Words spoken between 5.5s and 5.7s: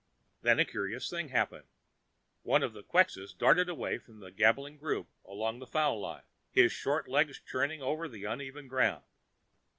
the